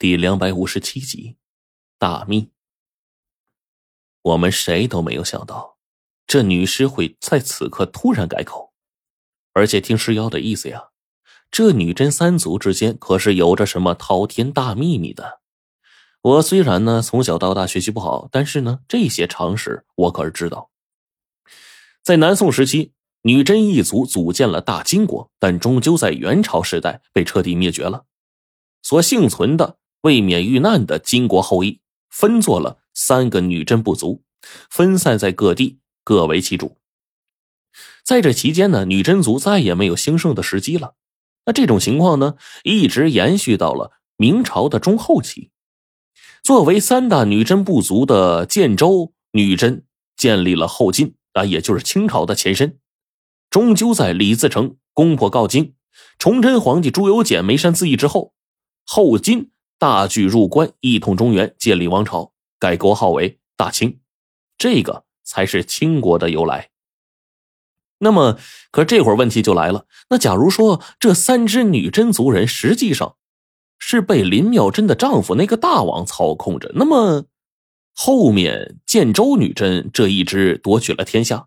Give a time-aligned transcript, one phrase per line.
[0.00, 1.38] 第两百五十七集，
[1.98, 2.52] 大秘。
[4.22, 5.76] 我们谁都没有想到，
[6.24, 8.72] 这女尸会在此刻突然改口，
[9.54, 10.90] 而且听尸妖的意思呀，
[11.50, 15.40] 这女真三族之间可是有着什么滔天大秘密的。
[16.22, 20.70] 我虽然呢从小到大学习不好，但是呢这些常识我可是知道。
[22.04, 22.92] 在南宋时期，
[23.22, 28.04] 女真一族组建了大金国，但终究在元朝时代被彻底灭绝了，
[28.80, 29.76] 所幸存的。
[30.08, 34.24] 为免遇难的金国后裔分作了三个女真部族，
[34.70, 36.78] 分散在各地，各为其主。
[38.02, 40.94] 在这期间呢，女真族再也没有兴盛的时机了。
[41.44, 45.50] 那这种情况呢，一直延续到了明朝的中后期。
[46.42, 49.84] 作为三大女真部族的建州女真
[50.16, 52.78] 建立了后金啊，也就是清朝的前身。
[53.50, 55.74] 终究在李自成攻破镐京，
[56.18, 58.32] 崇祯皇帝朱由检眉山自缢之后，
[58.86, 59.50] 后金。
[59.78, 64.00] 大举入关，一统中原，建立王朝，改国号为大清，
[64.58, 66.70] 这个才是清国的由来。
[68.00, 68.38] 那么，
[68.70, 73.16] 可这会儿问题就来了：那假如说这三支女真族人实际上
[73.78, 77.24] 是被林妙真的丈夫那个大王操控着，那么
[77.94, 81.46] 后面建州女真这一支夺取了天下，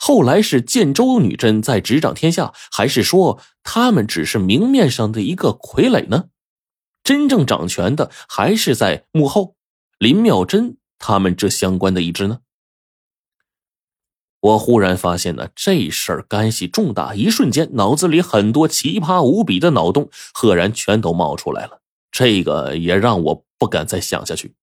[0.00, 6.26] 后来是建州女真在执掌天下，还是说他们只是明面上的一个傀儡呢？
[7.06, 9.54] 真正掌权的还是在幕后，
[9.96, 12.40] 林妙真他们这相关的一支呢？
[14.40, 21.80] 我忽然发现呢，这事儿干系重大，一瞬间脑子里很多奇葩无比的脑洞赫然全都冒出来了。
[22.10, 24.56] 这个也让我不敢再想下去。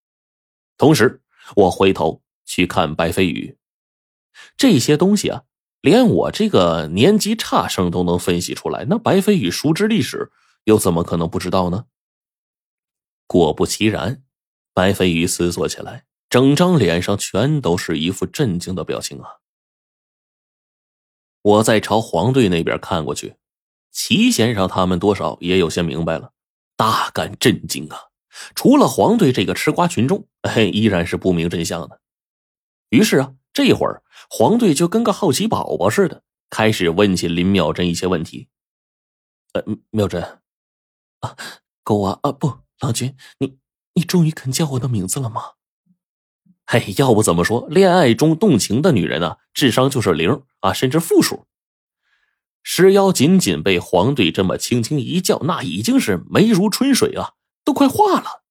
[0.77, 1.21] 同时，
[1.55, 3.55] 我回头去看白飞宇，
[4.57, 5.43] 这些东西啊，
[5.79, 10.29] 连我这个年级差生都能分析出来，那白飞宇熟知历史，
[10.65, 11.85] 又怎么可能不知道呢？
[13.27, 14.23] 果不其然，
[14.73, 19.37] 白飞鱼思索起来，整张脸上全都是一副震惊的表情啊！
[21.41, 23.35] 我再朝黄队那边看过去，
[23.91, 26.33] 齐先生他们多少也有些明白了，
[26.75, 27.97] 大感震惊啊！
[28.55, 32.01] 除了黄队这个吃瓜群众，嘿，依然是不明真相的。
[32.89, 38.49] 于是啊，这会儿黄队就跟个好奇宝宝似的，开始问起林妙珍一些问题。
[39.53, 40.23] 呃，妙珍，
[41.19, 41.37] 啊，
[41.83, 42.62] 狗啊啊不。
[42.83, 43.57] 郎君，你
[43.93, 45.53] 你终于肯叫我的名字了吗？
[46.65, 51.47] 嘿，要不怎么说恋爱中动情的女人啊，智商就是零啊，甚至负数。
[52.61, 57.33] 石妖仅仅被黄队这么轻轻一叫，那已经是眉如春水啊，
[57.63, 58.43] 都快化了，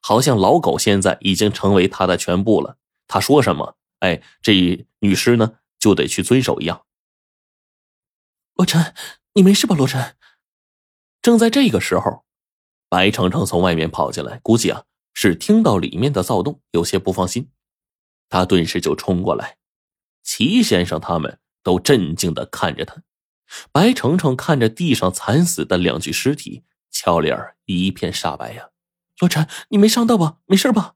[0.00, 2.76] 好像老狗现在已经成为他的全部了。
[3.08, 6.84] 他说什么，哎，这女尸呢就得去遵守一样。
[8.54, 8.94] 罗晨，
[9.34, 9.74] 你没事吧？
[9.74, 10.16] 罗晨，
[11.20, 12.24] 正在这个时候。
[12.90, 14.82] 白程程从外面跑进来，估计啊
[15.14, 17.48] 是听到里面的躁动，有些不放心。
[18.28, 19.58] 他顿时就冲过来，
[20.24, 23.04] 齐先生他们都震惊的看着他。
[23.70, 28.70] 白程程看着地上惨死的两具尸体，俏脸一片煞白呀。
[29.20, 30.38] 罗晨，你没伤到吧？
[30.46, 30.94] 没事吧？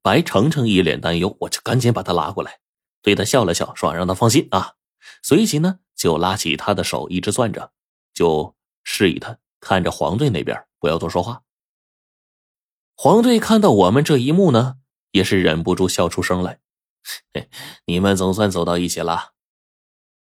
[0.00, 2.60] 白程程一脸担忧，我就赶紧把他拉过来，
[3.02, 4.76] 对他笑了笑，说让他放心啊。
[5.22, 7.72] 随即呢，就拉起他的手，一直攥着，
[8.14, 10.62] 就示意他看着黄队那边。
[10.86, 11.42] 不要多说话。
[12.94, 14.76] 黄队看到我们这一幕呢，
[15.10, 16.60] 也是忍不住笑出声来。
[17.86, 19.32] 你们总算走到一起了。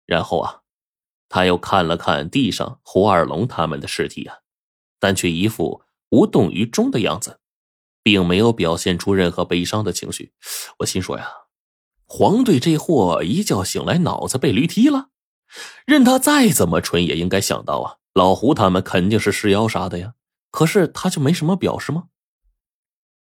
[0.06, 0.62] 然后啊，
[1.28, 4.38] 他又看了看地上胡二龙他们的尸体啊，
[4.98, 7.38] 但却一副无动于衷的样子，
[8.02, 10.32] 并没有表现出任何悲伤的情绪。
[10.78, 11.28] 我心说呀，
[12.06, 15.10] 黄队这货一觉醒来脑子被驴踢了。
[15.84, 20.14] 任他再怎么蠢，也应该想到啊，老胡他们肯定是尸妖杀的呀。
[20.56, 22.08] 可是他就没什么表示吗？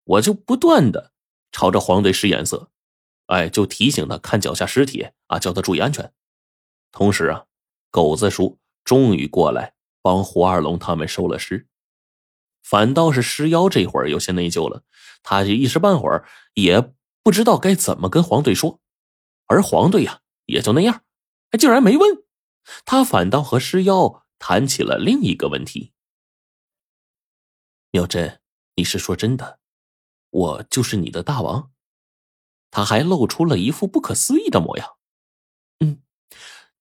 [0.03, 1.13] 我就不断的
[1.51, 2.69] 朝着黄队使眼色，
[3.25, 6.13] 哎，就提醒他看脚下尸体啊，叫他注意安全。
[6.91, 7.45] 同时啊，
[7.89, 9.73] 狗子叔终于过来
[10.03, 11.67] 帮胡二龙他们收了尸，
[12.61, 14.83] 反倒是尸妖这会儿有些内疚了，
[15.23, 16.23] 他就一时半会儿
[16.53, 16.93] 也
[17.23, 18.79] 不知道该怎么跟黄队说，
[19.47, 21.01] 而黄队呀也就那样，
[21.51, 22.23] 还竟然没问，
[22.85, 25.93] 他反倒和尸妖谈起了另一个问题。
[27.97, 28.39] 妙珍，
[28.75, 29.57] 你是说真的？
[30.29, 31.71] 我就是你的大王？
[32.69, 34.97] 他还露出了一副不可思议的模样。
[35.79, 36.03] 嗯，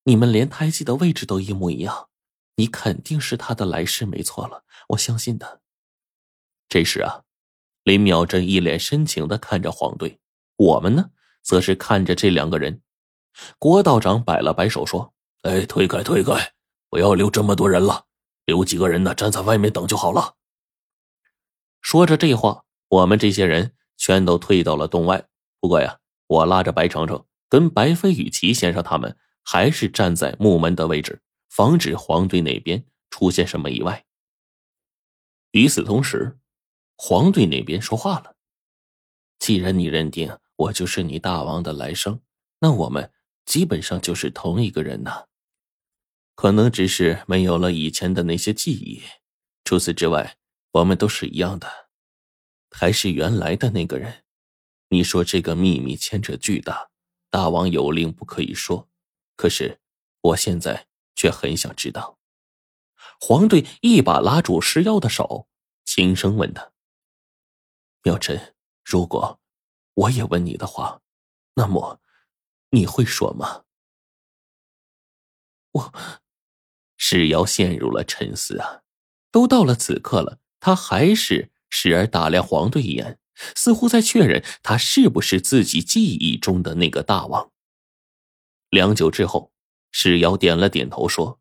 [0.05, 2.11] 你们连胎记的位置都一模一样，
[2.57, 5.63] 你肯定是他的来世没错了，我相信的。
[6.69, 7.23] 这时啊，
[7.85, 10.21] 林妙珍一脸深情的看着黄队，
[10.57, 12.83] 我们呢，则是看着这两个人。
[13.59, 15.15] 郭道长摆了摆手说
[15.49, 16.53] ：“哎，推开，推开，
[16.91, 18.05] 不要留这么多人了，
[18.45, 20.35] 留几个人呢，站在外面等就好了。”
[21.87, 25.29] 说着这话，我们这些人全都退到了洞外。
[25.61, 34.05] 不过呀，我拉着白程程跟白飞宇、齐先生他们还是站在木门的位置，防止黄队那边出现什么意外。
[35.53, 36.41] 与此同时，
[36.97, 38.35] 黄队那边说话了
[39.39, 42.21] ：“既然你认定我就是你大王的来生，
[42.59, 43.13] 那我们
[43.45, 45.27] 基本上就是同一个人呐。
[46.35, 49.03] 可能只是没有了以前的那些记忆，
[49.63, 50.37] 除此之外，
[50.77, 51.89] 我们都是一样的，
[52.71, 54.25] 还是原来的那个人。
[54.89, 56.91] 你说这个秘密牵扯巨大，
[57.31, 58.87] 大王有令不可以说，
[59.37, 59.81] 可是
[60.21, 62.19] 我现在却很想知道。”
[63.19, 65.49] 黄队一把拉住石妖的手，
[65.87, 66.73] 轻声问他
[68.05, 69.41] ：“妙晨，如果
[69.95, 71.01] 我也问你的话，
[71.55, 72.03] 那么
[72.71, 73.65] 你会说吗？”
[75.73, 75.95] 我，
[76.99, 78.83] 石妖陷入了沉思啊。
[79.31, 83.21] 都到了此刻了，他还是时而打量黄队一眼，
[83.55, 87.53] 似乎在确认他是不是自己记忆中的那个大王。
[88.69, 89.53] 良久之后，
[89.93, 91.41] 石瑶点了点头，说。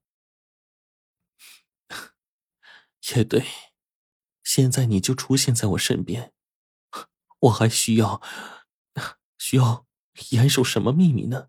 [3.16, 3.44] 也对，
[4.44, 6.31] 现在你就出现在我身边，
[7.39, 8.22] 我还需要
[9.39, 9.88] 需要
[10.30, 11.48] 严守什么秘密呢？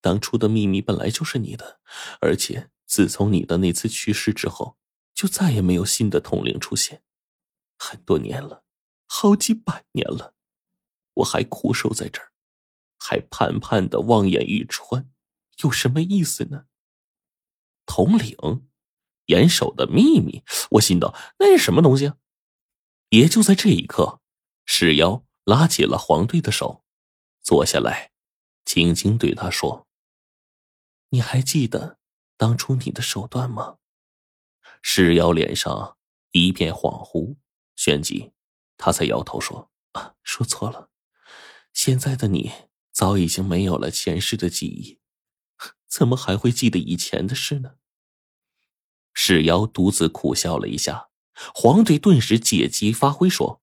[0.00, 1.80] 当初的秘密本来就是你的，
[2.20, 4.76] 而且自从你的那次去世之后，
[5.14, 7.02] 就再也没有新的统领出现，
[7.78, 8.64] 很多年了，
[9.06, 10.34] 好几百年了，
[11.14, 12.32] 我还苦守在这儿，
[12.98, 15.10] 还盼盼的望眼欲穿，
[15.62, 16.66] 有什么意思呢？
[17.86, 18.68] 统领。
[19.26, 20.42] 严守的秘密，
[20.72, 22.16] 我心道那是什么东西啊？
[23.10, 24.20] 也就在这一刻，
[24.66, 26.84] 石妖拉起了黄队的手，
[27.40, 28.10] 坐下来，
[28.64, 29.86] 轻轻对他说
[31.10, 31.98] ：“你还记得
[32.36, 33.78] 当初你的手段吗？”
[34.82, 35.96] 石妖脸上
[36.32, 37.36] 一片恍惚，
[37.76, 38.32] 旋即
[38.76, 40.90] 他才摇头说：“啊，说错了，
[41.72, 42.52] 现在的你
[42.92, 44.98] 早已经没有了前世的记忆，
[45.88, 47.76] 怎么还会记得以前的事呢？”
[49.14, 51.08] 世瑶独自苦笑了一下，
[51.54, 53.62] 黄队顿时借机发挥说：“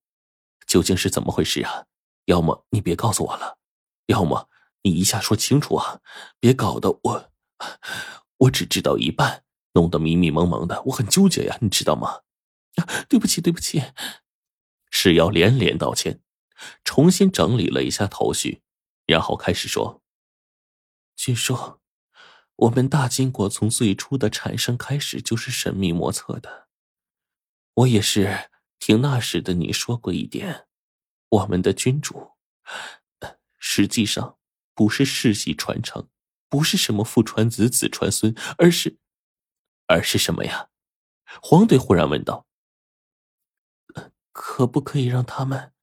[0.65, 1.85] 究竟是怎么回事啊？
[2.25, 3.57] 要么你别告诉我了，
[4.05, 4.47] 要么
[4.83, 6.01] 你一下说清楚啊！
[6.39, 7.31] 别搞得我，
[8.37, 9.43] 我只知道一半，
[9.79, 12.23] 弄得迷迷蒙蒙的，我很纠结呀，你知道吗？”
[13.07, 13.81] 对不起，对不起。
[14.91, 16.19] 世瑶连连道歉，
[16.83, 18.61] 重新整理了一下头绪，
[19.05, 20.01] 然后开始说
[21.15, 21.79] ：“据说。”
[22.63, 26.67] 我们大金国从最初的产生开始就是神秘莫测的。
[27.73, 28.49] 我也是
[28.79, 30.67] 听那时的你说过一点，
[31.29, 32.31] 我们的君主，
[33.57, 34.37] 实际上
[34.75, 36.09] 不是世袭传承，
[36.49, 38.97] 不是什么父传子子传孙，而是，
[39.89, 40.69] 而是什么呀？
[41.41, 42.45] 黄队忽然问道。
[44.31, 45.73] 可不可以让他们？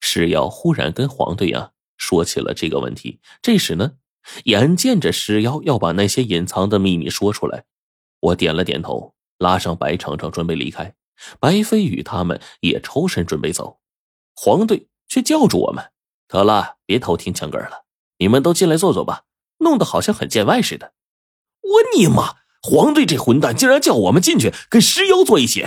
[0.00, 3.20] 石瑶忽然跟黄队呀说起了这个问题。
[3.40, 3.96] 这时呢？
[4.46, 7.64] 眼见着石妖要把那些隐藏的秘密说出来，
[8.18, 10.96] 我点了点头，拉上白程程准备离开。
[11.38, 13.80] 白飞宇他们也抽身准备走，
[14.34, 15.92] 黄队却叫住我们
[16.26, 17.84] ：“得了，别偷听墙根了，
[18.18, 19.26] 你们都进来坐坐吧，
[19.58, 20.92] 弄得好像很见外似的。”
[21.62, 22.45] 我你妈！
[22.68, 25.66] 黄队这混蛋竟然叫我们进去跟尸妖坐一起！